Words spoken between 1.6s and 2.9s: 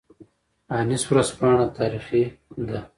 تاریخي ده